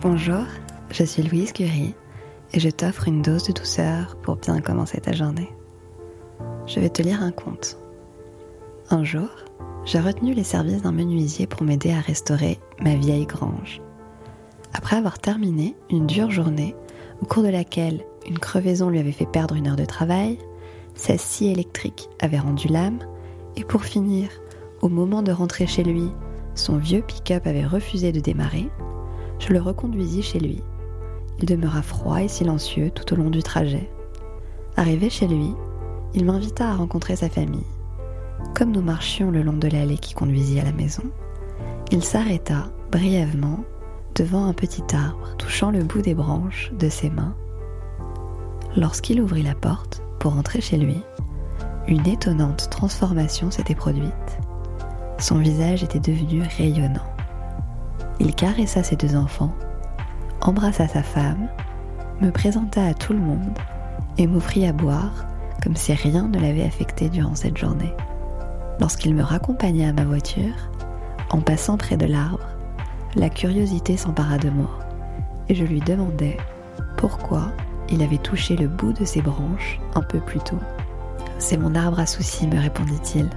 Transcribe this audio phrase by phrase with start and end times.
[0.00, 0.42] Bonjour,
[0.90, 1.94] je suis Louise Curie
[2.52, 5.48] et je t'offre une dose de douceur pour bien commencer ta journée.
[6.66, 7.78] Je vais te lire un conte.
[8.90, 9.28] Un jour,
[9.84, 13.80] j'ai retenu les services d'un menuisier pour m'aider à restaurer ma vieille grange.
[14.72, 16.74] Après avoir terminé une dure journée
[17.22, 20.38] au cours de laquelle une crevaison lui avait fait perdre une heure de travail,
[20.96, 22.98] sa scie électrique avait rendu l'âme,
[23.54, 24.28] et pour finir,
[24.82, 26.10] au moment de rentrer chez lui,
[26.56, 28.68] son vieux pick-up avait refusé de démarrer,
[29.38, 30.62] je le reconduisis chez lui.
[31.40, 33.90] Il demeura froid et silencieux tout au long du trajet.
[34.76, 35.54] Arrivé chez lui,
[36.14, 37.66] il m'invita à rencontrer sa famille.
[38.54, 41.02] Comme nous marchions le long de l'allée qui conduisit à la maison,
[41.90, 43.64] il s'arrêta brièvement
[44.14, 47.34] devant un petit arbre, touchant le bout des branches de ses mains.
[48.76, 50.96] Lorsqu'il ouvrit la porte pour entrer chez lui,
[51.88, 54.38] une étonnante transformation s'était produite.
[55.18, 57.13] Son visage était devenu rayonnant.
[58.20, 59.54] Il caressa ses deux enfants,
[60.40, 61.48] embrassa sa femme,
[62.20, 63.58] me présenta à tout le monde
[64.18, 65.26] et m'offrit à boire
[65.62, 67.92] comme si rien ne l'avait affecté durant cette journée.
[68.80, 70.54] Lorsqu'il me raccompagna à ma voiture,
[71.30, 72.46] en passant près de l'arbre,
[73.16, 74.78] la curiosité s'empara de moi
[75.48, 76.36] et je lui demandai
[76.96, 77.52] pourquoi
[77.90, 80.58] il avait touché le bout de ses branches un peu plus tôt.
[81.38, 83.28] C'est mon arbre à soucis, me répondit-il.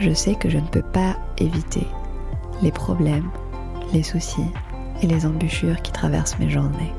[0.00, 1.86] Je sais que je ne peux pas éviter
[2.62, 3.28] les problèmes,
[3.92, 4.50] les soucis
[5.02, 6.92] et les embûchures qui traversent mes journées.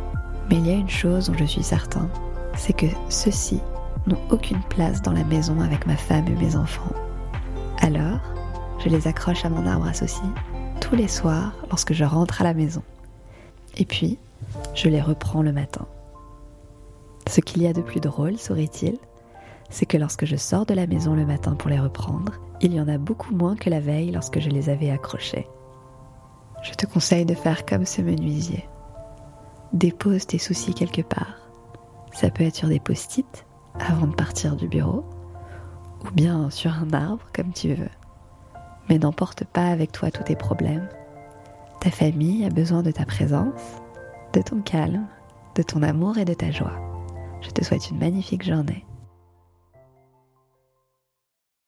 [0.50, 2.10] Mais il y a une chose dont je suis certain,
[2.56, 3.60] c'est que ceux-ci
[4.08, 6.94] n'ont aucune place dans la maison avec ma femme et mes enfants.
[7.82, 8.20] Alors,
[8.84, 10.22] je les accroche à mon arbre soucis
[10.80, 12.82] tous les soirs lorsque je rentre à la maison.
[13.78, 14.18] Et puis,
[14.74, 15.86] je les reprends le matin.
[17.28, 18.98] Ce qu'il y a de plus drôle, sourit-il,
[19.70, 22.82] c'est que lorsque je sors de la maison le matin pour les reprendre, il y
[22.82, 25.48] en a beaucoup moins que la veille lorsque je les avais accrochés.
[26.62, 28.68] Je te conseille de faire comme ce menuisier.
[29.74, 31.36] Dépose tes soucis quelque part.
[32.12, 33.46] Ça peut être sur des post-it
[33.80, 35.06] avant de partir du bureau,
[36.04, 37.90] ou bien sur un arbre comme tu veux.
[38.90, 40.90] Mais n'emporte pas avec toi tous tes problèmes.
[41.80, 43.62] Ta famille a besoin de ta présence,
[44.34, 45.08] de ton calme,
[45.56, 46.78] de ton amour et de ta joie.
[47.42, 48.86] Je te souhaite une magnifique journée.